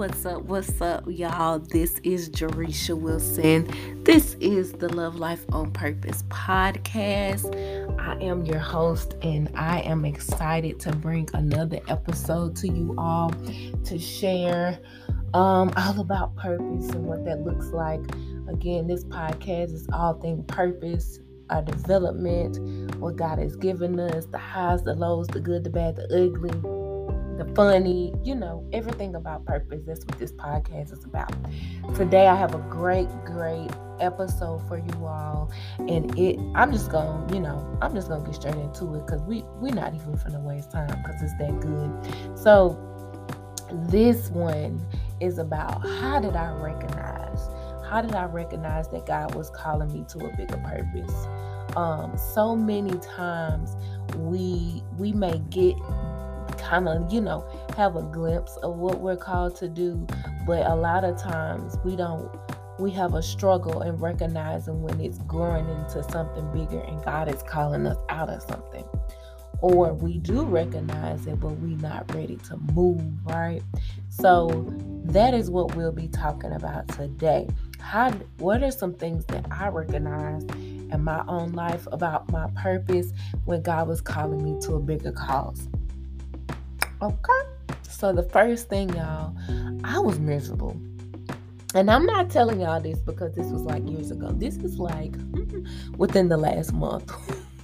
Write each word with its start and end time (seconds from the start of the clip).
what's 0.00 0.24
up? 0.24 0.42
What's 0.44 0.80
up, 0.80 1.04
y'all? 1.08 1.58
This 1.58 1.98
is 2.04 2.30
Jerisha 2.30 2.98
Wilson. 2.98 3.68
This 4.02 4.32
is 4.40 4.72
the 4.72 4.88
Love 4.88 5.16
Life 5.16 5.44
on 5.52 5.72
Purpose 5.72 6.24
podcast. 6.30 7.54
I 8.00 8.14
am 8.24 8.46
your 8.46 8.60
host, 8.60 9.16
and 9.20 9.50
I 9.54 9.80
am 9.80 10.06
excited 10.06 10.80
to 10.80 10.96
bring 10.96 11.28
another 11.34 11.80
episode 11.88 12.56
to 12.56 12.68
you 12.68 12.94
all 12.96 13.28
to 13.84 13.98
share 13.98 14.78
um, 15.34 15.70
all 15.76 16.00
about 16.00 16.34
purpose 16.34 16.88
and 16.92 17.04
what 17.04 17.26
that 17.26 17.40
looks 17.44 17.66
like. 17.66 18.00
Again, 18.48 18.86
this 18.86 19.04
podcast 19.04 19.74
is 19.74 19.86
all 19.92 20.14
things 20.14 20.46
purpose, 20.48 21.20
our 21.50 21.60
development, 21.60 22.96
what 22.96 23.16
God 23.16 23.38
has 23.38 23.54
given 23.54 24.00
us, 24.00 24.24
the 24.24 24.38
highs, 24.38 24.82
the 24.82 24.94
lows, 24.94 25.26
the 25.26 25.40
good, 25.40 25.62
the 25.62 25.68
bad, 25.68 25.96
the 25.96 26.04
ugly 26.04 26.79
the 27.40 27.54
funny, 27.54 28.12
you 28.22 28.34
know, 28.34 28.68
everything 28.72 29.14
about 29.14 29.46
purpose. 29.46 29.82
That's 29.86 30.04
what 30.04 30.18
this 30.18 30.32
podcast 30.32 30.92
is 30.92 31.04
about. 31.04 31.32
Today 31.94 32.26
I 32.26 32.36
have 32.36 32.54
a 32.54 32.58
great, 32.68 33.08
great 33.24 33.70
episode 33.98 34.66
for 34.68 34.78
you 34.78 35.06
all. 35.06 35.50
And 35.78 36.16
it 36.18 36.38
I'm 36.54 36.70
just 36.70 36.90
gonna, 36.90 37.32
you 37.32 37.40
know, 37.40 37.78
I'm 37.80 37.94
just 37.94 38.08
gonna 38.08 38.24
get 38.24 38.34
straight 38.34 38.56
into 38.56 38.94
it 38.94 39.06
because 39.06 39.22
we 39.22 39.42
we're 39.56 39.74
not 39.74 39.94
even 39.94 40.14
gonna 40.16 40.40
waste 40.40 40.70
time 40.70 40.88
because 41.02 41.22
it's 41.22 41.36
that 41.38 41.60
good. 41.60 42.38
So 42.38 42.78
this 43.88 44.28
one 44.30 44.86
is 45.20 45.38
about 45.38 45.80
how 45.86 46.20
did 46.20 46.36
I 46.36 46.52
recognize? 46.52 47.48
How 47.88 48.02
did 48.02 48.14
I 48.14 48.24
recognize 48.24 48.88
that 48.88 49.06
God 49.06 49.34
was 49.34 49.50
calling 49.50 49.92
me 49.92 50.04
to 50.10 50.26
a 50.26 50.36
bigger 50.36 50.58
purpose? 50.58 51.26
Um, 51.76 52.16
so 52.18 52.54
many 52.54 52.98
times 52.98 53.76
we 54.16 54.82
we 54.98 55.12
may 55.12 55.38
get 55.50 55.76
kind 56.70 56.88
of, 56.88 57.12
you 57.12 57.20
know, 57.20 57.44
have 57.76 57.96
a 57.96 58.02
glimpse 58.02 58.56
of 58.58 58.76
what 58.76 59.00
we're 59.00 59.16
called 59.16 59.56
to 59.56 59.68
do. 59.68 60.06
But 60.46 60.66
a 60.66 60.74
lot 60.74 61.02
of 61.02 61.20
times 61.20 61.76
we 61.84 61.96
don't, 61.96 62.30
we 62.78 62.92
have 62.92 63.14
a 63.14 63.22
struggle 63.22 63.82
in 63.82 63.96
recognizing 63.96 64.80
when 64.80 65.00
it's 65.00 65.18
growing 65.18 65.68
into 65.68 66.08
something 66.12 66.50
bigger 66.52 66.80
and 66.80 67.04
God 67.04 67.28
is 67.28 67.42
calling 67.42 67.86
us 67.88 67.96
out 68.08 68.28
of 68.28 68.42
something. 68.42 68.84
Or 69.60 69.92
we 69.92 70.18
do 70.18 70.44
recognize 70.44 71.26
it, 71.26 71.40
but 71.40 71.50
we're 71.58 71.76
not 71.76 72.14
ready 72.14 72.36
to 72.36 72.56
move, 72.72 73.02
right? 73.24 73.62
So 74.08 74.72
that 75.06 75.34
is 75.34 75.50
what 75.50 75.74
we'll 75.74 75.92
be 75.92 76.06
talking 76.06 76.52
about 76.52 76.86
today. 76.88 77.48
How 77.80 78.12
what 78.38 78.62
are 78.62 78.70
some 78.70 78.94
things 78.94 79.24
that 79.26 79.44
I 79.50 79.68
recognize 79.68 80.44
in 80.54 81.02
my 81.02 81.24
own 81.26 81.52
life 81.52 81.88
about 81.90 82.30
my 82.30 82.48
purpose 82.54 83.12
when 83.44 83.60
God 83.60 83.88
was 83.88 84.00
calling 84.00 84.42
me 84.42 84.58
to 84.62 84.74
a 84.74 84.80
bigger 84.80 85.12
cause? 85.12 85.68
Okay. 87.02 87.76
So 87.82 88.12
the 88.12 88.22
first 88.22 88.68
thing, 88.68 88.90
y'all, 88.94 89.34
I 89.84 89.98
was 89.98 90.18
miserable. 90.18 90.76
And 91.74 91.90
I'm 91.90 92.04
not 92.04 92.30
telling 92.30 92.60
y'all 92.60 92.80
this 92.80 92.98
because 92.98 93.34
this 93.34 93.46
was 93.46 93.62
like 93.62 93.88
years 93.88 94.10
ago. 94.10 94.32
This 94.32 94.56
is 94.56 94.78
like 94.78 95.14
within 95.96 96.28
the 96.28 96.36
last 96.36 96.72
month. 96.72 97.12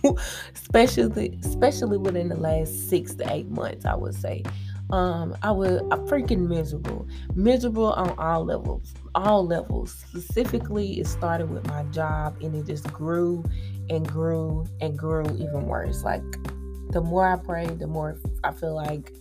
especially 0.55 1.39
especially 1.45 1.99
within 1.99 2.29
the 2.29 2.37
last 2.37 2.89
six 2.89 3.15
to 3.17 3.33
eight 3.33 3.49
months, 3.49 3.85
I 3.85 3.95
would 3.95 4.15
say. 4.15 4.43
Um, 4.91 5.37
I 5.43 5.51
was 5.51 5.81
a 5.91 5.97
freaking 6.07 6.47
miserable. 6.49 7.09
Miserable 7.35 7.93
on 7.95 8.17
all 8.19 8.45
levels. 8.45 8.95
All 9.15 9.45
levels. 9.45 9.93
Specifically, 10.09 11.01
it 11.01 11.09
started 11.09 11.51
with 11.51 11.67
my 11.67 11.83
job 11.85 12.37
and 12.41 12.55
it 12.55 12.67
just 12.67 12.93
grew 12.93 13.45
and 13.91 14.07
grew 14.07 14.65
and 14.81 14.97
grew 14.97 15.25
even 15.37 15.67
worse. 15.67 16.05
Like 16.05 16.23
the 16.91 17.01
more 17.01 17.27
I 17.27 17.37
prayed, 17.37 17.81
the 17.81 17.89
more 17.89 18.17
I 18.45 18.53
feel 18.53 18.75
like 18.75 19.13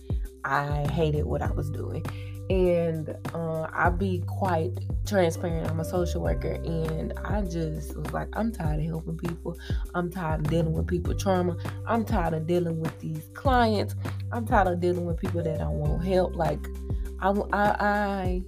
I 0.46 0.86
hated 0.92 1.24
what 1.24 1.42
I 1.42 1.50
was 1.50 1.68
doing. 1.70 2.04
And 2.48 3.12
uh, 3.34 3.62
I'll 3.72 3.90
be 3.90 4.22
quite 4.28 4.70
transparent. 5.04 5.68
I'm 5.68 5.80
a 5.80 5.84
social 5.84 6.22
worker, 6.22 6.60
and 6.64 7.12
I 7.24 7.42
just 7.42 7.96
was 7.96 8.12
like, 8.12 8.28
I'm 8.34 8.52
tired 8.52 8.78
of 8.78 8.86
helping 8.86 9.18
people. 9.18 9.58
I'm 9.96 10.12
tired 10.12 10.46
of 10.46 10.50
dealing 10.50 10.72
with 10.72 10.86
people 10.86 11.12
trauma. 11.16 11.56
I'm 11.88 12.04
tired 12.04 12.34
of 12.34 12.46
dealing 12.46 12.80
with 12.80 12.96
these 13.00 13.28
clients. 13.34 13.96
I'm 14.30 14.46
tired 14.46 14.68
of 14.68 14.78
dealing 14.78 15.06
with 15.06 15.16
people 15.16 15.42
that 15.42 15.58
don't 15.58 15.80
want 15.80 16.04
help. 16.04 16.36
Like, 16.36 16.64
I, 17.20 17.30
I, 17.52 17.62
I 17.80 18.42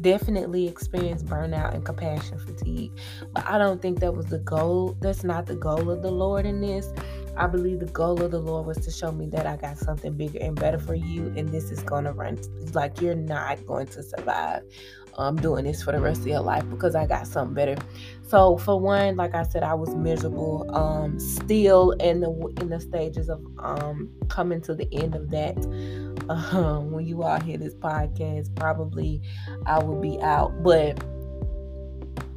definitely 0.00 0.66
experienced 0.66 1.26
burnout 1.26 1.74
and 1.74 1.84
compassion 1.84 2.38
fatigue. 2.40 2.90
But 3.32 3.46
I 3.46 3.56
don't 3.58 3.80
think 3.80 4.00
that 4.00 4.14
was 4.14 4.26
the 4.26 4.38
goal. 4.38 4.96
That's 5.00 5.22
not 5.22 5.46
the 5.46 5.54
goal 5.54 5.90
of 5.90 6.02
the 6.02 6.10
Lord 6.10 6.44
in 6.44 6.60
this. 6.60 6.92
I 7.38 7.46
believe 7.46 7.80
the 7.80 7.86
goal 7.86 8.20
of 8.22 8.30
the 8.30 8.40
Lord 8.40 8.66
was 8.66 8.78
to 8.78 8.90
show 8.90 9.12
me 9.12 9.26
that 9.28 9.46
I 9.46 9.56
got 9.56 9.78
something 9.78 10.12
bigger 10.12 10.38
and 10.40 10.54
better 10.54 10.78
for 10.78 10.94
you, 10.94 11.32
and 11.36 11.48
this 11.48 11.70
is 11.70 11.80
gonna 11.82 12.12
run 12.12 12.38
like 12.74 13.00
you're 13.00 13.14
not 13.14 13.64
going 13.66 13.86
to 13.88 14.02
survive 14.02 14.62
um, 15.18 15.36
doing 15.36 15.64
this 15.64 15.82
for 15.82 15.92
the 15.92 16.00
rest 16.00 16.20
of 16.20 16.28
your 16.28 16.40
life 16.40 16.68
because 16.70 16.94
I 16.94 17.06
got 17.06 17.26
something 17.26 17.54
better. 17.54 17.76
So 18.26 18.56
for 18.56 18.80
one, 18.80 19.16
like 19.16 19.34
I 19.34 19.42
said, 19.42 19.62
I 19.62 19.74
was 19.74 19.94
miserable. 19.94 20.70
Um, 20.74 21.18
still 21.18 21.90
in 21.92 22.20
the 22.20 22.30
in 22.60 22.68
the 22.68 22.80
stages 22.80 23.28
of 23.28 23.44
um 23.58 24.10
coming 24.28 24.60
to 24.62 24.74
the 24.74 24.88
end 24.92 25.14
of 25.14 25.30
that. 25.30 25.56
Um, 26.28 26.92
when 26.92 27.06
you 27.06 27.22
all 27.22 27.40
hear 27.40 27.56
this 27.56 27.74
podcast, 27.74 28.54
probably 28.54 29.22
I 29.66 29.82
will 29.82 30.00
be 30.00 30.20
out, 30.20 30.62
but 30.62 31.02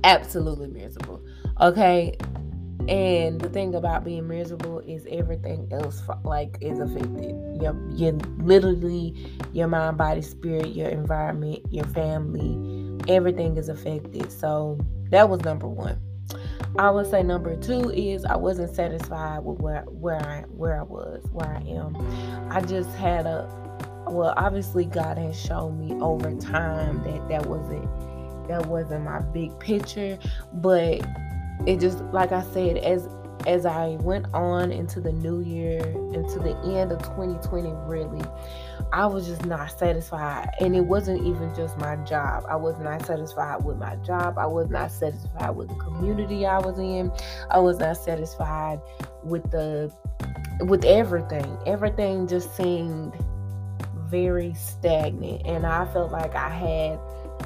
absolutely 0.04 0.68
miserable. 0.68 1.22
Okay, 1.60 2.16
and 2.90 3.40
the 3.40 3.50
thing 3.50 3.75
about 3.75 4.03
being 4.03 4.28
miserable 4.28 4.80
is 4.80 5.06
everything 5.09 5.68
else 5.72 6.02
like 6.24 6.58
is 6.62 6.80
affected. 6.80 7.36
Your 7.62 7.75
your 7.92 8.14
literally 8.40 9.16
your 9.53 9.68
mind, 9.68 9.97
body, 9.97 10.22
spirit, 10.22 10.75
your 10.75 10.90
environment, 10.90 11.59
your 11.70 11.86
family, 11.86 13.03
everything 13.08 13.58
is 13.58 13.70
affected. 13.70 14.31
So 14.31 14.80
that 15.09 15.30
was 15.30 15.41
number 15.41 15.68
one. 15.68 16.00
I 16.80 16.90
would 16.90 17.09
say 17.09 17.22
number 17.22 17.56
two 17.58 17.91
is 17.91 18.24
I 18.24 18.36
wasn't 18.38 18.74
satisfied 18.74 19.40
with 19.40 19.59
where 19.59 19.84
where 19.84 20.22
I 20.22 20.41
where 20.50 20.80
I 20.80 20.84
was, 20.84 21.25
where 21.31 21.50
I 21.50 21.62
am. 21.70 22.52
I 22.52 22.62
just 22.62 22.90
had 22.96 23.25
a 23.25 23.50
well, 24.08 24.34
obviously 24.38 24.86
God 24.86 25.18
has 25.18 25.40
shown 25.40 25.80
me 25.80 25.94
over 26.02 26.34
time 26.36 27.03
that 27.03 27.28
that 27.30 27.46
wasn't 27.46 27.88
that 28.47 28.66
wasn't 28.66 29.03
my 29.03 29.20
big 29.20 29.58
picture, 29.59 30.18
but 30.53 31.02
it 31.68 31.80
just 31.80 32.02
like 32.06 32.32
I 32.32 32.44
said, 32.44 32.78
as 32.78 33.08
as 33.48 33.66
I 33.66 33.98
went 34.02 34.28
on 34.34 34.72
into 34.72 35.00
the 35.02 35.12
new 35.12 35.42
year, 35.42 35.80
into 36.14 36.40
the 36.40 36.56
end 36.78 36.92
of 36.92 37.00
2020, 37.00 37.72
really, 37.86 38.24
I 38.94 39.06
was 39.06 39.26
just 39.26 39.46
not 39.46 39.78
satisfied. 39.78 40.50
And 40.60 40.76
it 40.76 40.82
wasn't 40.82 41.26
even 41.26 41.54
just 41.56 41.78
my 41.78 41.96
job. 41.98 42.46
I 42.48 42.56
was 42.56 42.78
not 42.80 43.06
satisfied 43.06 43.64
with 43.64 43.78
my 43.78 43.96
job. 43.98 44.38
I 44.38 44.46
was 44.46 44.70
not 44.70 44.92
satisfied 44.92 45.52
with 45.52 45.70
the 45.70 45.76
community 45.76 46.46
I 46.46 46.60
was 46.60 46.78
in. 46.78 47.12
I 47.50 47.60
was 47.60 47.80
not 47.80 47.98
satisfied 47.98 48.80
with 49.24 49.50
the 49.52 49.92
with 50.62 50.86
everything. 50.86 51.58
Everything 51.66 52.28
just 52.28 52.56
seemed 52.56 53.14
very 54.08 54.54
stagnant. 54.54 55.42
And 55.46 55.66
I 55.66 55.92
felt 55.94 56.12
like 56.12 56.36
I 56.36 56.50
had 56.50 57.00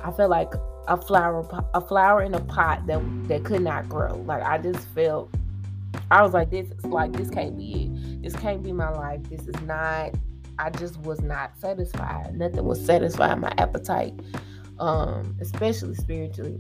I 0.04 0.12
felt 0.12 0.30
like 0.30 0.54
a 0.88 0.98
flower 0.98 1.48
a 1.74 1.82
flower 1.82 2.24
in 2.24 2.34
a 2.34 2.40
pot 2.40 2.86
that 2.88 3.02
that 3.28 3.44
could 3.44 3.62
not 3.62 3.90
grow. 3.90 4.16
Like 4.26 4.44
I 4.44 4.58
just 4.58 4.88
felt 4.90 5.34
I 6.12 6.22
was 6.22 6.34
like 6.34 6.52
this 6.52 6.68
like 6.84 7.14
this 7.14 7.30
can't 7.30 7.58
be 7.58 7.86
it. 7.86 8.24
This 8.24 8.36
can't 8.36 8.64
be 8.64 8.72
my 8.72 8.90
life. 8.90 9.24
This 9.30 9.48
is 9.48 9.60
not 9.62 10.16
I 10.58 10.70
just 10.70 11.00
was 11.02 11.22
not 11.22 11.58
satisfied. 11.60 12.36
Nothing 12.38 12.64
was 12.66 12.84
satisfying 12.84 13.40
my 13.40 13.54
appetite. 13.58 14.14
Um, 14.80 15.38
especially 15.40 15.96
spiritually. 15.96 16.60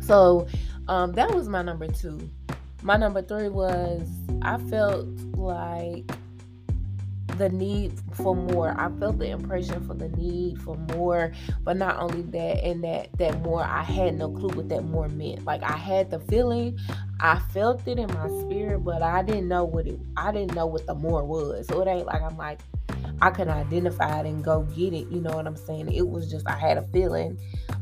So 0.00 0.46
um 0.88 1.12
that 1.12 1.34
was 1.34 1.48
my 1.48 1.62
number 1.62 1.86
two. 1.88 2.30
My 2.82 2.96
number 2.96 3.22
three 3.22 3.48
was 3.48 4.08
I 4.42 4.58
felt 4.58 5.06
like 5.34 6.10
the 7.40 7.48
need 7.48 7.92
for 8.12 8.36
more. 8.36 8.78
I 8.78 8.90
felt 9.00 9.18
the 9.18 9.30
impression 9.30 9.82
for 9.86 9.94
the 9.94 10.10
need 10.10 10.60
for 10.60 10.76
more, 10.94 11.32
but 11.64 11.78
not 11.78 11.98
only 11.98 12.20
that, 12.22 12.62
and 12.62 12.84
that 12.84 13.08
that 13.16 13.40
more 13.40 13.64
I 13.64 13.82
had 13.82 14.18
no 14.18 14.30
clue 14.30 14.50
what 14.50 14.68
that 14.68 14.84
more 14.84 15.08
meant. 15.08 15.46
Like 15.46 15.62
I 15.62 15.76
had 15.76 16.10
the 16.10 16.20
feeling, 16.20 16.78
I 17.18 17.38
felt 17.52 17.88
it 17.88 17.98
in 17.98 18.08
my 18.08 18.28
spirit, 18.42 18.84
but 18.84 19.02
I 19.02 19.22
didn't 19.22 19.48
know 19.48 19.64
what 19.64 19.86
it. 19.86 19.98
I 20.18 20.32
didn't 20.32 20.54
know 20.54 20.66
what 20.66 20.86
the 20.86 20.94
more 20.94 21.24
was. 21.24 21.66
So 21.66 21.80
it 21.80 21.88
ain't 21.88 22.06
like 22.06 22.20
I'm 22.20 22.36
like 22.36 22.60
I 23.22 23.30
can 23.30 23.50
identify 23.50 24.20
it 24.20 24.26
and 24.26 24.42
go 24.42 24.62
get 24.62 24.94
it. 24.94 25.08
You 25.10 25.20
know 25.20 25.36
what 25.36 25.46
I'm 25.46 25.56
saying? 25.56 25.92
It 25.92 26.08
was 26.08 26.30
just 26.30 26.48
I 26.48 26.56
had 26.56 26.78
a 26.78 26.82
feeling, 26.88 27.38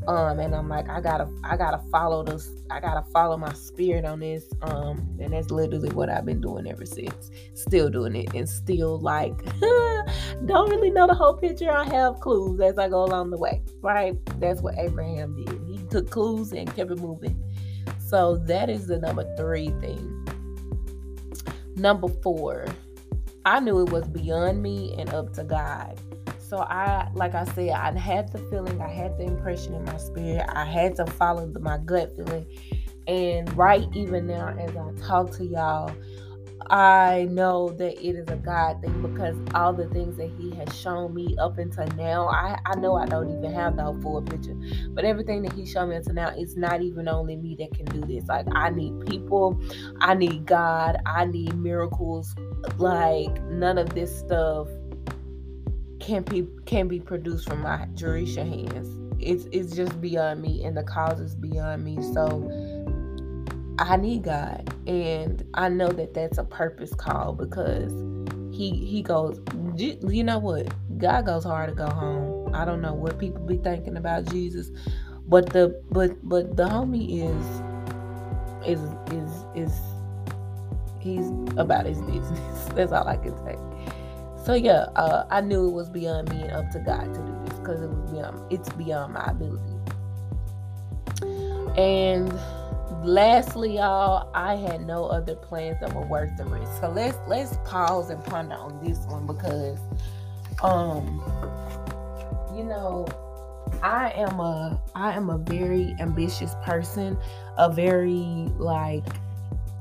um, 0.08 0.40
and 0.40 0.55
I'm 0.55 0.69
like 0.69 0.88
I 0.88 1.00
gotta 1.00 1.29
I 1.44 1.56
gotta 1.56 1.81
follow 1.93 2.25
this. 2.25 2.50
I 2.70 2.81
gotta 2.81 3.02
follow 3.12 3.37
my 3.37 3.52
spirit 3.52 4.05
on 4.05 4.20
this. 4.20 4.46
Um, 4.62 5.17
and 5.20 5.32
that's 5.32 5.50
literally 5.50 5.90
what 5.90 6.08
I've 6.08 6.26
been 6.26 6.40
doing 6.40 6.67
ever 6.67 6.85
since. 6.85 7.31
Still 7.55 7.88
doing 7.88 8.17
it, 8.17 8.35
and 8.35 8.49
still 8.49 8.99
like 8.99 9.37
don't 10.46 10.70
really 10.70 10.90
know 10.90 11.06
the 11.06 11.14
whole 11.14 11.35
picture. 11.35 11.70
I 11.70 11.84
have 11.84 12.19
clues 12.19 12.61
as 12.61 12.76
I 12.76 12.88
go 12.88 13.05
along 13.05 13.31
the 13.31 13.38
way. 13.38 13.62
Right? 13.81 14.17
That's 14.41 14.61
what 14.61 14.76
Abraham 14.76 15.44
did. 15.44 15.61
He 15.69 15.79
took 15.88 16.11
clues 16.11 16.52
and 16.52 16.75
kept 16.75 16.91
it 16.91 16.99
moving. 16.99 17.41
So 18.05 18.37
that 18.46 18.70
is 18.70 18.87
the 18.87 18.99
number 18.99 19.25
three 19.37 19.69
thing. 19.81 20.14
Number 21.76 22.08
four 22.08 22.67
I 23.44 23.61
knew 23.61 23.81
it 23.81 23.90
was 23.90 24.06
beyond 24.08 24.62
me 24.62 24.94
and 24.99 25.11
up 25.11 25.32
to 25.35 25.44
God. 25.44 26.00
so 26.38 26.58
I, 26.58 27.08
like 27.14 27.35
I 27.35 27.44
said, 27.44 27.70
I 27.70 27.96
had 27.99 28.32
the 28.32 28.38
feeling, 28.50 28.81
I 28.81 28.88
had 28.88 29.17
the 29.19 29.25
impression 29.25 29.75
in 29.75 29.85
my 29.85 29.96
spirit. 29.96 30.44
I 30.49 30.64
had 30.64 30.96
to 30.96 31.06
follow 31.06 31.46
my 31.61 31.79
gut 31.79 32.14
feeling. 32.17 32.46
And 33.06 33.55
right 33.56 33.88
even 33.94 34.26
now, 34.26 34.49
as 34.58 34.76
I 34.76 35.06
talk 35.06 35.31
to 35.38 35.44
y'all, 35.44 35.94
I 36.70 37.26
know 37.31 37.70
that 37.70 37.94
it 38.05 38.14
is 38.14 38.29
a 38.29 38.37
God 38.37 38.82
thing 38.82 39.00
because 39.00 39.37
all 39.55 39.73
the 39.73 39.88
things 39.88 40.17
that 40.19 40.31
He 40.38 40.50
has 40.56 40.79
shown 40.79 41.14
me 41.14 41.34
up 41.38 41.56
until 41.56 41.87
now, 41.96 42.29
I, 42.29 42.58
I 42.67 42.76
know 42.76 42.96
I 42.96 43.06
don't 43.06 43.31
even 43.31 43.52
have 43.55 43.76
the 43.76 43.99
full 44.02 44.20
picture, 44.20 44.56
but 44.91 45.05
everything 45.05 45.43
that 45.43 45.55
He 45.55 45.64
showed 45.64 45.87
me 45.87 45.96
until 45.96 46.14
now, 46.14 46.32
it's 46.37 46.56
not 46.56 46.82
even 46.82 47.08
only 47.08 47.37
me 47.37 47.56
that 47.61 47.75
can 47.75 47.87
do 47.87 48.00
this. 48.06 48.29
Like, 48.29 48.46
I 48.52 48.69
need 48.70 49.06
people, 49.06 49.58
I 50.00 50.14
need 50.14 50.44
God, 50.44 50.99
I 51.06 51.25
need 51.25 51.55
miracles. 51.56 52.34
Like, 52.78 53.43
none 53.44 53.78
of 53.78 53.94
this 53.94 54.16
stuff 54.16 54.69
can 56.00 56.22
be 56.22 56.46
can 56.64 56.88
be 56.88 57.00
produced 57.00 57.49
from 57.49 57.62
my 57.62 57.87
Jerisha 57.94 58.49
hands. 58.49 58.96
It's 59.20 59.46
it's 59.52 59.75
just 59.75 60.00
beyond 60.00 60.40
me, 60.40 60.64
and 60.64 60.76
the 60.76 60.82
cause 60.82 61.20
is 61.20 61.34
beyond 61.34 61.84
me. 61.84 62.00
So 62.14 62.50
I 63.78 63.96
need 63.96 64.22
God, 64.22 64.72
and 64.87 65.44
I 65.55 65.69
know 65.69 65.88
that 65.88 66.14
that's 66.14 66.38
a 66.38 66.44
purpose 66.44 66.94
call 66.94 67.32
because 67.32 67.93
he 68.56 68.70
he 68.87 69.02
goes. 69.02 69.40
You 69.76 70.25
know 70.25 70.38
what? 70.38 70.69
God 70.99 71.26
goes 71.26 71.44
hard 71.44 71.69
to 71.69 71.75
go 71.75 71.88
home. 71.88 72.55
I 72.55 72.64
don't 72.64 72.81
know 72.81 72.94
what 72.94 73.19
people 73.19 73.40
be 73.44 73.58
thinking 73.58 73.96
about 73.96 74.25
Jesus, 74.26 74.70
but 75.26 75.50
the 75.52 75.81
but 75.90 76.16
but 76.28 76.56
the 76.56 76.64
homie 76.64 77.22
is 77.22 77.62
is 78.66 78.81
is 79.12 79.44
is 79.55 79.81
he's 81.00 81.30
about 81.56 81.86
his 81.86 82.00
business. 82.02 82.64
That's 82.74 82.92
all 82.92 83.06
I 83.06 83.16
can 83.16 83.36
say. 83.44 83.56
So 84.44 84.54
yeah, 84.54 84.86
uh, 84.96 85.26
I 85.30 85.40
knew 85.40 85.68
it 85.68 85.72
was 85.72 85.90
beyond 85.90 86.30
me 86.30 86.42
and 86.42 86.52
up 86.52 86.70
to 86.70 86.78
God 86.78 87.12
to 87.12 87.20
do 87.20 87.38
this 87.44 87.58
because 87.58 87.82
it 87.82 87.88
was 87.88 88.10
beyond 88.10 88.52
it's 88.52 88.68
beyond 88.70 89.14
my 89.14 89.26
ability. 89.26 89.62
And 91.76 92.32
lastly, 93.04 93.76
y'all, 93.76 94.30
I 94.34 94.56
had 94.56 94.86
no 94.86 95.06
other 95.06 95.34
plans 95.34 95.78
that 95.80 95.92
were 95.92 96.06
worth 96.06 96.36
the 96.36 96.44
risk. 96.44 96.80
So 96.80 96.90
let's 96.90 97.18
let's 97.26 97.56
pause 97.64 98.10
and 98.10 98.24
ponder 98.24 98.54
on 98.54 98.82
this 98.82 98.98
one 99.06 99.26
because 99.26 99.78
um 100.62 101.22
you 102.56 102.64
know 102.64 103.06
I 103.82 104.12
am 104.16 104.40
a 104.40 104.80
I 104.94 105.12
am 105.12 105.30
a 105.30 105.38
very 105.38 105.94
ambitious 106.00 106.54
person, 106.64 107.18
a 107.56 107.70
very 107.70 108.48
like 108.56 109.04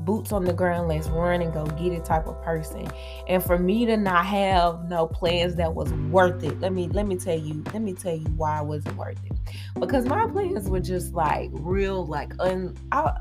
boots 0.08 0.32
on 0.32 0.46
the 0.46 0.54
ground, 0.54 0.88
let's 0.88 1.08
run 1.10 1.42
and 1.42 1.54
go 1.54 1.66
get 1.66 1.92
it 1.92 2.06
type 2.06 2.26
of 2.28 2.42
person. 2.42 2.88
And 3.28 3.44
for 3.44 3.60
me 3.60 3.86
to 3.86 3.98
not 3.98 4.26
have 4.26 4.90
no 4.90 5.06
plans 5.06 5.56
that 5.56 5.76
was 5.76 5.94
worth 5.94 6.44
it, 6.44 6.60
let 6.62 6.74
me 6.74 6.88
let 6.88 7.06
me 7.06 7.18
tell 7.18 7.38
you, 7.38 7.62
let 7.74 7.82
me 7.84 7.94
tell 7.94 8.16
you 8.16 8.26
why 8.38 8.62
it 8.62 8.66
wasn't 8.66 8.96
worth 8.96 9.20
it. 9.26 9.38
Because 9.80 10.06
my 10.06 10.26
plans 10.28 10.70
were 10.70 10.80
just 10.80 11.14
like 11.14 11.50
real, 11.52 12.06
like 12.08 12.32
un 12.40 12.76
I, 12.92 13.18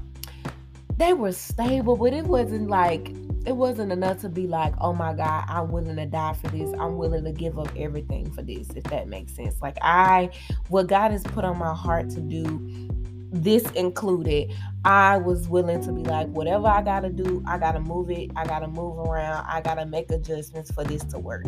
they 0.97 1.13
were 1.13 1.33
stable, 1.33 1.97
but 1.97 2.15
it 2.15 2.25
wasn't 2.25 2.71
like 2.71 3.11
it 3.47 3.55
wasn't 3.55 3.93
enough 3.93 4.21
to 4.21 4.29
be 4.29 4.47
like, 4.47 4.75
oh 4.81 4.93
my 4.93 5.13
God, 5.13 5.45
I'm 5.49 5.71
willing 5.71 5.97
to 5.97 6.07
die 6.07 6.35
for 6.35 6.49
this. 6.49 6.73
I'm 6.81 6.97
willing 6.97 7.25
to 7.25 7.33
give 7.33 7.59
up 7.59 7.69
everything 7.77 8.31
for 8.33 8.43
this, 8.43 8.69
if 8.75 8.85
that 8.85 9.09
makes 9.09 9.35
sense. 9.35 9.61
Like 9.61 9.77
I 9.83 10.31
what 10.69 10.87
God 10.87 11.11
has 11.11 11.25
put 11.25 11.45
on 11.45 11.59
my 11.59 11.75
heart 11.75 12.11
to 12.11 12.21
do 12.21 12.89
this 13.33 13.69
included, 13.73 14.53
I 14.85 15.17
was 15.19 15.49
willing 15.49 15.83
to 15.83 15.93
be 15.93 16.03
like, 16.03 16.29
whatever 16.29 16.69
I 16.69 16.83
gotta 16.83 17.11
do, 17.11 17.43
I 17.47 17.59
gotta 17.59 17.81
move 17.81 18.11
it, 18.11 18.31
I 18.37 18.45
gotta 18.45 18.69
move 18.69 18.99
around, 18.99 19.45
I 19.47 19.61
gotta 19.61 19.87
make 19.87 20.11
adjustments 20.11 20.71
for 20.71 20.85
this 20.85 21.03
to 21.05 21.19
work. 21.19 21.45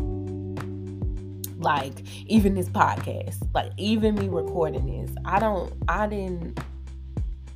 Like, 1.60 2.02
even 2.26 2.54
this 2.54 2.68
podcast, 2.68 3.36
like, 3.54 3.72
even 3.76 4.14
me 4.14 4.28
recording 4.28 4.86
this, 4.86 5.14
I 5.24 5.38
don't, 5.38 5.72
I 5.88 6.06
didn't, 6.06 6.60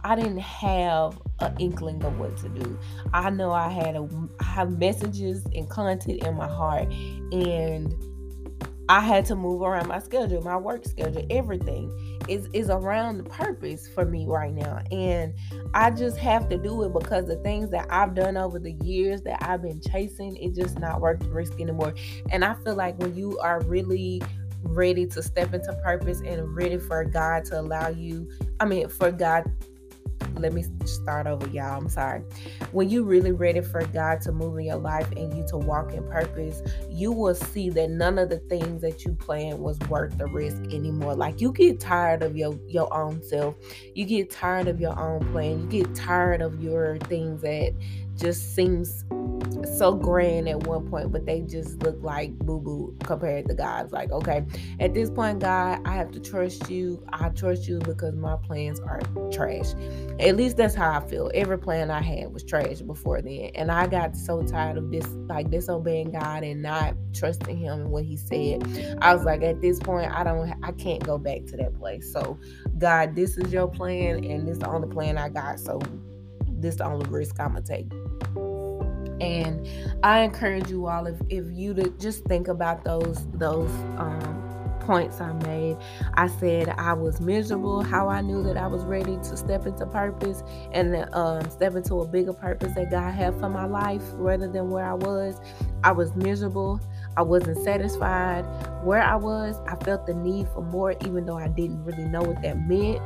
I 0.05 0.17
didn't 0.17 0.39
have 0.39 1.21
an 1.39 1.57
inkling 1.59 2.03
of 2.05 2.19
what 2.19 2.37
to 2.39 2.49
do. 2.49 2.79
I 3.13 3.31
know 3.31 3.53
I 3.53 3.69
had 3.69 3.95
a, 3.95 4.09
I 4.41 4.45
have 4.45 4.79
messages 4.79 5.45
and 5.55 5.69
content 5.71 6.25
in 6.25 6.35
my 6.35 6.49
heart, 6.49 6.93
and 7.33 7.95
I 8.89 9.01
had 9.01 9.25
to 9.27 9.37
move 9.37 9.63
around 9.63 9.87
my 9.89 10.01
schedule, 10.01 10.43
my 10.43 10.57
work 10.57 10.85
schedule, 10.85 11.25
everything 11.31 11.91
is 12.29 12.49
is 12.53 12.71
around 12.71 13.19
the 13.19 13.25
purpose 13.25 13.89
for 13.89 14.05
me 14.05 14.27
right 14.27 14.53
now. 14.53 14.81
And 14.91 15.35
I 15.75 15.91
just 15.91 16.19
have 16.19 16.49
to 16.51 16.59
do 16.59 16.83
it 16.85 16.93
because 16.93 17.27
the 17.27 17.37
things 17.37 17.71
that 17.71 17.87
I've 17.91 18.15
done 18.15 18.37
over 18.37 18.59
the 18.59 18.73
years 18.85 19.23
that 19.23 19.43
I've 19.43 19.63
been 19.63 19.81
chasing, 19.81 20.37
it's 20.37 20.59
just 20.59 20.79
not 20.79 21.01
worth 21.01 21.21
the 21.21 21.31
risk 21.31 21.61
anymore. 21.61 21.95
And 22.31 22.45
I 22.45 22.55
feel 22.55 22.75
like 22.75 22.99
when 22.99 23.17
you 23.17 23.39
are 23.41 23.61
really 23.63 24.23
ready 24.65 25.07
to 25.07 25.23
step 25.23 25.53
into 25.55 25.73
purpose 25.83 26.21
and 26.25 26.55
ready 26.55 26.79
for 26.79 27.05
God 27.05 27.45
to 27.47 27.61
allow 27.61 27.89
you, 27.89 28.29
I 28.61 28.65
mean, 28.65 28.89
for 28.89 29.11
God 29.11 29.51
let 30.39 30.53
me 30.53 30.65
start 30.85 31.27
over, 31.27 31.47
y'all. 31.49 31.79
I'm 31.79 31.89
sorry. 31.89 32.23
When 32.73 32.89
you 32.89 33.05
really 33.05 33.33
ready 33.33 33.61
for 33.61 33.85
God 33.87 34.21
to 34.23 34.33
move 34.33 34.59
in 34.59 34.67
your 34.67 34.77
life 34.77 35.11
and 35.13 35.37
you 35.37 35.45
to 35.49 35.57
walk 35.57 35.93
in 35.93 36.03
purpose, 36.09 36.63
you 36.91 37.13
will 37.13 37.35
see 37.35 37.71
that 37.71 37.91
none 37.91 38.19
of 38.19 38.29
the 38.29 38.39
things 38.39 38.83
that 38.83 39.05
you 39.05 39.15
planned 39.15 39.59
was 39.59 39.79
worth 39.89 40.17
the 40.19 40.27
risk 40.27 40.63
anymore. 40.73 41.15
Like 41.15 41.41
you 41.41 41.53
get 41.53 41.81
tired 41.81 42.23
of 42.23 42.37
your 42.37 42.59
your 42.67 42.93
own 42.95 43.23
self. 43.23 43.55
You 43.95 44.05
get 44.05 44.31
tired 44.31 44.69
of 44.69 44.81
your 44.81 44.99
own 44.99 45.21
plan. 45.33 45.61
You 45.61 45.85
get 45.85 45.95
tired 45.95 46.43
of 46.43 46.63
your 46.63 46.99
things 46.99 47.43
that 47.43 47.75
just 48.17 48.55
seems 48.55 49.05
so 49.77 49.95
grand 49.95 50.49
at 50.49 50.67
one 50.67 50.89
point, 50.89 51.13
but 51.13 51.27
they 51.27 51.41
just 51.41 51.83
look 51.83 52.03
like 52.03 52.37
boo 52.39 52.61
boo 52.61 52.97
compared 53.05 53.49
to 53.49 53.55
God's. 53.55 53.93
Like, 53.93 54.11
okay, 54.11 54.45
at 54.81 54.95
this 54.95 55.11
point, 55.11 55.41
God, 55.41 55.81
I 55.85 55.95
have 55.95 56.11
to 56.13 56.21
trust 56.21 56.71
you. 56.71 57.05
I 57.13 57.29
trust 57.31 57.69
you 57.69 57.79
because 57.79 58.15
my 58.15 58.37
plans 58.37 58.81
are 58.81 59.01
trash. 59.31 59.75
At 60.21 60.37
least 60.37 60.57
that's 60.57 60.75
how 60.75 60.91
I 60.93 61.07
feel. 61.09 61.31
Every 61.35 61.59
plan 61.59 61.91
I 61.91 62.03
had 62.03 62.33
was 62.33 62.45
trash 62.45 62.81
before 62.81 63.23
then. 63.23 63.51
And 63.55 63.71
I 63.71 63.87
got 63.87 64.17
so 64.17 64.43
tired 64.43 64.79
of 64.79 64.91
this, 64.91 65.07
like 65.29 65.51
disobeying 65.51 66.13
God 66.13 66.45
and 66.45 66.63
not 66.63 66.95
trusting 67.15 67.57
Him 67.57 67.81
and 67.81 67.91
what 67.91 68.05
He 68.05 68.17
said. 68.17 68.99
I 69.01 69.15
was 69.15 69.25
like, 69.25 69.43
at 69.43 69.61
this 69.61 69.79
point, 69.79 70.11
I 70.11 70.25
don't, 70.25 70.53
I 70.63 70.73
can't 70.73 71.05
go 71.05 71.19
back 71.19 71.47
to 71.47 71.57
that 71.57 71.75
place. 71.79 72.13
So, 72.13 72.39
God, 72.79 73.15
this 73.15 73.37
is 73.39 73.53
your 73.53 73.69
plan, 73.69 74.25
and 74.25 74.47
this 74.47 74.55
is 74.55 74.59
the 74.61 74.69
only 74.69 74.89
plan 74.89 75.19
I 75.19 75.29
got. 75.29 75.61
So, 75.61 75.81
this 76.47 76.75
is 76.75 76.79
the 76.79 76.87
only 76.87 77.09
risk 77.11 77.39
I'm 77.41 77.55
gonna 77.55 77.63
take. 77.63 77.91
And 79.23 79.69
I 80.03 80.21
encourage 80.21 80.69
you 80.69 80.87
all 80.89 81.07
if, 81.07 81.17
if 81.29 81.45
you 81.53 81.75
to 81.75 81.91
just 82.01 82.25
think 82.25 82.49
about 82.49 82.85
those 82.85 83.25
those 83.35 83.71
um, 83.97 84.43
points 84.83 85.21
I 85.21 85.33
made. 85.33 85.77
I 86.15 86.27
said 86.27 86.69
I 86.71 86.93
was 86.93 87.21
miserable, 87.21 87.83
how 87.83 88.09
I 88.09 88.21
knew 88.21 88.43
that 88.43 88.57
I 88.57 88.67
was 88.67 88.85
ready 88.85 89.17
to 89.17 89.37
step 89.37 89.67
into 89.67 89.87
purpose 89.87 90.43
and 90.73 91.09
um, 91.15 91.49
step 91.51 91.75
into 91.75 92.01
a 92.01 92.07
bigger 92.07 92.33
purpose 92.33 92.75
that 92.75 92.91
God 92.91 93.15
had 93.15 93.39
for 93.39 93.49
my 93.49 93.65
life 93.65 94.03
rather 94.15 94.49
than 94.49 94.71
where 94.71 94.85
I 94.85 94.95
was. 94.95 95.41
I 95.85 95.93
was 95.93 96.15
miserable. 96.15 96.81
I 97.17 97.23
wasn't 97.23 97.59
satisfied 97.59 98.43
where 98.83 99.03
I 99.03 99.17
was. 99.17 99.57
I 99.67 99.77
felt 99.85 100.07
the 100.07 100.15
need 100.15 100.49
for 100.49 100.63
more, 100.63 100.95
even 101.05 101.27
though 101.27 101.39
I 101.39 101.49
didn't 101.49 101.85
really 101.85 102.05
know 102.05 102.23
what 102.23 102.43
that 102.43 102.59
meant. 102.69 103.01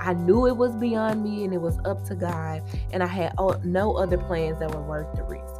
I 0.00 0.14
knew 0.14 0.46
it 0.46 0.56
was 0.56 0.74
beyond 0.76 1.22
me 1.22 1.44
and 1.44 1.52
it 1.52 1.60
was 1.60 1.78
up 1.84 2.04
to 2.06 2.14
God, 2.14 2.62
and 2.92 3.02
I 3.02 3.06
had 3.06 3.34
no 3.64 3.96
other 3.96 4.18
plans 4.18 4.58
that 4.60 4.74
were 4.74 4.82
worth 4.82 5.14
the 5.14 5.22
risk. 5.24 5.59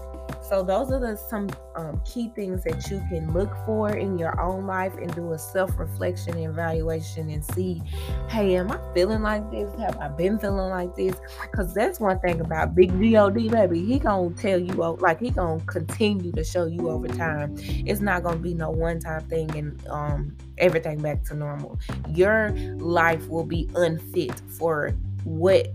So 0.51 0.65
those 0.65 0.91
are 0.91 0.99
the 0.99 1.17
some 1.17 1.49
um, 1.77 2.03
key 2.05 2.33
things 2.35 2.65
that 2.65 2.91
you 2.91 2.99
can 3.09 3.33
look 3.33 3.55
for 3.65 3.91
in 3.91 4.19
your 4.19 4.41
own 4.41 4.67
life 4.67 4.93
and 4.97 5.15
do 5.15 5.33
a 5.33 5.39
self-reflection 5.39 6.37
and 6.37 6.47
evaluation 6.47 7.31
and 7.31 7.45
see, 7.45 7.81
hey, 8.29 8.57
am 8.57 8.73
I 8.73 8.81
feeling 8.93 9.23
like 9.23 9.49
this? 9.53 9.73
Have 9.79 9.97
I 9.99 10.09
been 10.09 10.41
feeling 10.41 10.71
like 10.71 10.97
this? 10.97 11.15
Because 11.43 11.73
that's 11.73 12.01
one 12.01 12.19
thing 12.19 12.41
about 12.41 12.75
Big 12.75 12.91
God, 13.13 13.35
baby. 13.35 13.85
He 13.85 14.01
gonna 14.01 14.31
tell 14.31 14.59
you 14.59 14.73
like 14.99 15.21
he 15.21 15.31
gonna 15.31 15.65
continue 15.67 16.33
to 16.33 16.43
show 16.43 16.67
you 16.67 16.91
over 16.91 17.07
time. 17.07 17.55
It's 17.61 18.01
not 18.01 18.25
gonna 18.25 18.39
be 18.39 18.53
no 18.53 18.71
one-time 18.71 19.29
thing 19.29 19.57
and 19.57 19.87
um 19.87 20.37
everything 20.59 21.01
back 21.01 21.23
to 21.27 21.35
normal. 21.35 21.79
Your 22.09 22.51
life 22.79 23.29
will 23.29 23.47
be 23.47 23.71
unfit 23.77 24.43
for 24.59 24.91
what 25.23 25.69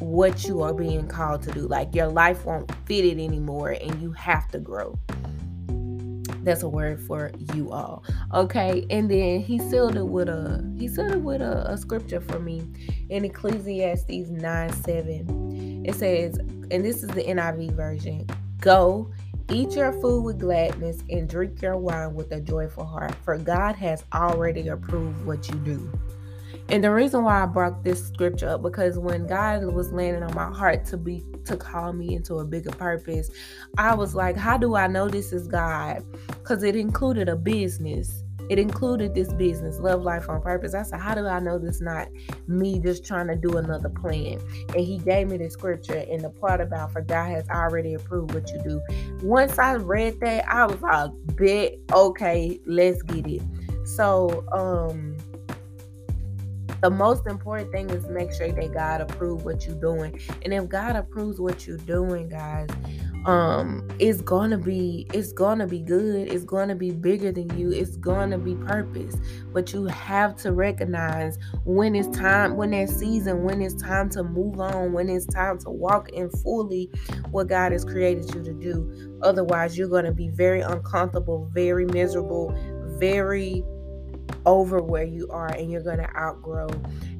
what 0.00 0.44
you 0.44 0.62
are 0.62 0.74
being 0.74 1.06
called 1.06 1.42
to 1.42 1.52
do. 1.52 1.60
Like 1.60 1.94
your 1.94 2.08
life 2.08 2.44
won't 2.44 2.70
fit 2.86 3.04
it 3.04 3.22
anymore 3.22 3.70
and 3.70 4.00
you 4.02 4.12
have 4.12 4.48
to 4.48 4.58
grow. 4.58 4.98
That's 6.42 6.62
a 6.62 6.68
word 6.68 7.00
for 7.02 7.30
you 7.54 7.70
all. 7.70 8.02
Okay. 8.32 8.86
And 8.88 9.10
then 9.10 9.40
he 9.40 9.58
sealed 9.58 9.96
it 9.96 10.06
with 10.06 10.28
a 10.28 10.66
he 10.78 10.88
sealed 10.88 11.12
it 11.12 11.20
with 11.20 11.42
a, 11.42 11.70
a 11.70 11.76
scripture 11.76 12.20
for 12.20 12.38
me 12.38 12.66
in 13.10 13.24
Ecclesiastes 13.24 14.28
9 14.30 14.72
7. 14.72 15.82
It 15.86 15.94
says, 15.94 16.38
and 16.38 16.84
this 16.84 17.02
is 17.02 17.08
the 17.10 17.22
NIV 17.22 17.72
version, 17.72 18.26
go 18.60 19.10
Eat 19.52 19.72
your 19.72 19.92
food 19.94 20.22
with 20.22 20.38
gladness 20.38 21.02
and 21.10 21.28
drink 21.28 21.60
your 21.60 21.76
wine 21.76 22.14
with 22.14 22.30
a 22.30 22.40
joyful 22.40 22.84
heart, 22.84 23.12
for 23.24 23.36
God 23.36 23.74
has 23.74 24.04
already 24.14 24.68
approved 24.68 25.26
what 25.26 25.48
you 25.48 25.56
do. 25.56 25.92
And 26.70 26.84
the 26.84 26.90
reason 26.92 27.24
why 27.24 27.42
I 27.42 27.46
brought 27.46 27.82
this 27.82 28.06
scripture 28.06 28.48
up 28.50 28.62
because 28.62 28.96
when 28.98 29.26
God 29.26 29.64
was 29.72 29.92
landing 29.92 30.22
on 30.22 30.34
my 30.34 30.56
heart 30.56 30.84
to 30.86 30.96
be 30.96 31.24
to 31.46 31.56
call 31.56 31.92
me 31.92 32.14
into 32.14 32.36
a 32.36 32.44
bigger 32.44 32.70
purpose, 32.70 33.28
I 33.76 33.94
was 33.94 34.14
like, 34.14 34.36
how 34.36 34.56
do 34.56 34.76
I 34.76 34.86
know 34.86 35.08
this 35.08 35.32
is 35.32 35.48
God? 35.48 36.04
Because 36.28 36.62
it 36.62 36.76
included 36.76 37.28
a 37.28 37.36
business. 37.36 38.22
it 38.50 38.58
included 38.58 39.14
this 39.14 39.32
business, 39.32 39.78
Love 39.78 40.02
Life 40.02 40.28
on 40.28 40.42
Purpose. 40.42 40.74
I 40.74 40.82
said, 40.82 40.98
How 41.00 41.14
do 41.14 41.24
I 41.26 41.38
know 41.38 41.56
this 41.56 41.80
not 41.80 42.08
me 42.48 42.80
just 42.80 43.04
trying 43.06 43.28
to 43.28 43.36
do 43.36 43.56
another 43.58 43.88
plan? 43.88 44.40
And 44.74 44.80
he 44.80 44.98
gave 44.98 45.28
me 45.28 45.36
the 45.36 45.48
scripture 45.50 46.04
and 46.10 46.22
the 46.22 46.30
part 46.30 46.60
about 46.60 46.92
for 46.92 47.00
God 47.00 47.30
has 47.30 47.48
already 47.48 47.94
approved 47.94 48.34
what 48.34 48.50
you 48.50 48.60
do. 48.64 48.82
Once 49.22 49.56
I 49.58 49.74
read 49.74 50.18
that, 50.20 50.48
I 50.52 50.66
was 50.66 50.80
like, 50.80 51.10
bet 51.36 51.74
okay, 51.92 52.58
let's 52.66 53.02
get 53.02 53.26
it. 53.28 53.42
So 53.84 54.44
um 54.52 55.16
the 56.82 56.90
most 56.90 57.26
important 57.26 57.70
thing 57.72 57.90
is 57.90 58.08
make 58.08 58.32
sure 58.32 58.50
that 58.50 58.72
God 58.72 59.00
approves 59.00 59.44
what 59.44 59.66
you're 59.66 59.80
doing. 59.80 60.20
And 60.42 60.54
if 60.54 60.68
God 60.68 60.96
approves 60.96 61.40
what 61.40 61.66
you're 61.66 61.76
doing, 61.78 62.28
guys, 62.28 62.68
um 63.26 63.86
it's 63.98 64.22
gonna 64.22 64.56
be 64.56 65.06
it's 65.12 65.32
gonna 65.32 65.66
be 65.66 65.80
good. 65.80 66.28
It's 66.28 66.44
gonna 66.44 66.74
be 66.74 66.90
bigger 66.90 67.30
than 67.30 67.56
you. 67.58 67.70
It's 67.70 67.96
gonna 67.96 68.38
be 68.38 68.54
purpose. 68.54 69.14
But 69.52 69.74
you 69.74 69.84
have 69.86 70.36
to 70.36 70.52
recognize 70.52 71.38
when 71.64 71.94
it's 71.94 72.08
time 72.16 72.56
when 72.56 72.70
that 72.70 72.88
season 72.88 73.44
when 73.44 73.60
it's 73.60 73.80
time 73.80 74.08
to 74.10 74.22
move 74.22 74.58
on 74.58 74.92
when 74.92 75.10
it's 75.10 75.26
time 75.26 75.58
to 75.58 75.70
walk 75.70 76.08
in 76.10 76.30
fully 76.30 76.90
what 77.30 77.48
god 77.48 77.72
has 77.72 77.84
created 77.84 78.34
you 78.34 78.42
to 78.42 78.54
do. 78.54 79.18
Otherwise 79.22 79.76
you're 79.76 79.88
gonna 79.88 80.12
be 80.12 80.28
very 80.28 80.62
uncomfortable 80.62 81.50
very 81.52 81.84
miserable 81.84 82.54
very 82.98 83.62
over 84.46 84.82
where 84.82 85.04
you 85.04 85.28
are 85.30 85.48
and 85.48 85.70
you're 85.70 85.82
gonna 85.82 86.10
outgrow 86.16 86.68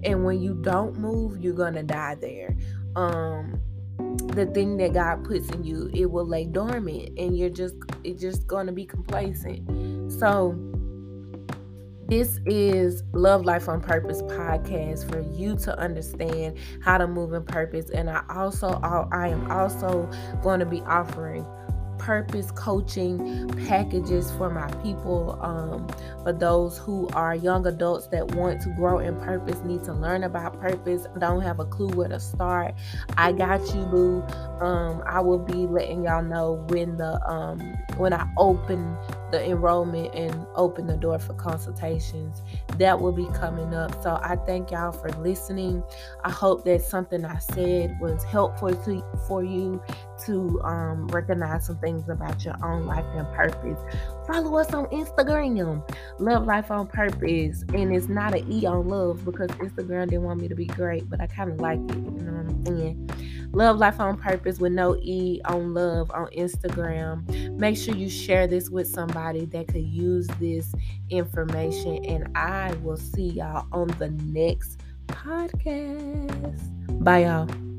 and 0.04 0.24
when 0.24 0.40
you 0.40 0.54
don't 0.62 0.98
move 0.98 1.42
you're 1.42 1.54
gonna 1.54 1.82
die 1.82 2.14
there 2.16 2.56
um 2.96 3.60
the 4.34 4.46
thing 4.46 4.76
that 4.78 4.92
God 4.92 5.24
puts 5.24 5.48
in 5.50 5.64
you, 5.64 5.90
it 5.92 6.10
will 6.10 6.26
lay 6.26 6.44
dormant 6.44 7.18
and 7.18 7.36
you're 7.36 7.50
just 7.50 7.74
it's 8.04 8.20
just 8.20 8.46
gonna 8.46 8.72
be 8.72 8.86
complacent. 8.86 10.12
So 10.12 10.56
this 12.08 12.40
is 12.46 13.04
Love 13.12 13.44
Life 13.44 13.68
on 13.68 13.80
Purpose 13.80 14.22
podcast 14.22 15.08
for 15.08 15.20
you 15.20 15.56
to 15.58 15.78
understand 15.78 16.58
how 16.82 16.98
to 16.98 17.06
move 17.06 17.32
in 17.34 17.44
purpose. 17.44 17.90
And 17.90 18.10
I 18.10 18.24
also 18.28 18.80
I 18.82 19.28
am 19.28 19.50
also 19.50 20.10
going 20.42 20.60
to 20.60 20.66
be 20.66 20.80
offering 20.82 21.46
purpose 22.10 22.50
coaching 22.50 23.48
packages 23.68 24.32
for 24.32 24.50
my 24.50 24.68
people 24.82 25.38
um, 25.42 25.86
for 26.24 26.32
those 26.32 26.76
who 26.76 27.08
are 27.12 27.36
young 27.36 27.64
adults 27.68 28.08
that 28.08 28.34
want 28.34 28.60
to 28.60 28.68
grow 28.70 28.98
in 28.98 29.14
purpose 29.20 29.60
need 29.62 29.84
to 29.84 29.92
learn 29.92 30.24
about 30.24 30.60
purpose 30.60 31.06
don't 31.20 31.40
have 31.40 31.60
a 31.60 31.64
clue 31.64 31.86
where 31.90 32.08
to 32.08 32.18
start 32.18 32.74
i 33.16 33.30
got 33.30 33.60
you 33.72 33.84
boo. 33.84 34.22
Um, 34.60 35.04
i 35.06 35.20
will 35.20 35.38
be 35.38 35.68
letting 35.68 36.02
y'all 36.02 36.20
know 36.20 36.64
when 36.70 36.96
the 36.96 37.24
um, 37.30 37.60
when 37.96 38.12
i 38.12 38.28
open 38.36 38.96
the 39.30 39.44
enrollment 39.44 40.14
and 40.14 40.46
open 40.56 40.86
the 40.86 40.96
door 40.96 41.18
for 41.18 41.34
consultations 41.34 42.42
that 42.78 42.98
will 42.98 43.12
be 43.12 43.26
coming 43.34 43.74
up 43.74 44.02
so 44.02 44.18
i 44.22 44.36
thank 44.46 44.70
y'all 44.70 44.92
for 44.92 45.08
listening 45.20 45.82
i 46.24 46.30
hope 46.30 46.64
that 46.64 46.80
something 46.82 47.24
i 47.24 47.38
said 47.38 47.96
was 48.00 48.22
helpful 48.24 48.74
to, 48.74 49.04
for 49.26 49.44
you 49.44 49.82
to 50.26 50.60
um, 50.62 51.06
recognize 51.08 51.66
some 51.66 51.78
things 51.78 52.08
about 52.08 52.44
your 52.44 52.54
own 52.64 52.86
life 52.86 53.04
and 53.14 53.26
purpose. 53.32 53.78
Follow 54.26 54.58
us 54.58 54.72
on 54.72 54.86
Instagram, 54.86 55.88
Love 56.18 56.46
Life 56.46 56.70
on 56.70 56.86
Purpose. 56.86 57.64
And 57.74 57.94
it's 57.94 58.08
not 58.08 58.34
an 58.34 58.50
E 58.50 58.66
on 58.66 58.88
love 58.88 59.24
because 59.24 59.48
Instagram 59.52 60.08
didn't 60.08 60.22
want 60.22 60.40
me 60.40 60.48
to 60.48 60.54
be 60.54 60.66
great, 60.66 61.08
but 61.08 61.20
I 61.20 61.26
kind 61.26 61.50
of 61.50 61.60
like 61.60 61.78
it. 61.78 61.96
You 61.96 62.20
know 62.20 62.32
what 62.32 62.50
I'm 62.50 62.66
saying? 62.66 63.10
Love 63.52 63.78
Life 63.78 63.98
on 63.98 64.16
Purpose 64.16 64.58
with 64.58 64.72
no 64.72 64.96
E 64.96 65.40
on 65.44 65.74
love 65.74 66.10
on 66.12 66.26
Instagram. 66.36 67.56
Make 67.58 67.76
sure 67.76 67.94
you 67.94 68.08
share 68.08 68.46
this 68.46 68.70
with 68.70 68.86
somebody 68.86 69.44
that 69.46 69.68
could 69.68 69.86
use 69.86 70.26
this 70.38 70.72
information. 71.08 72.04
And 72.04 72.36
I 72.36 72.72
will 72.82 72.96
see 72.96 73.28
y'all 73.28 73.66
on 73.72 73.88
the 73.98 74.10
next 74.10 74.80
podcast. 75.08 77.02
Bye, 77.02 77.24
y'all. 77.24 77.69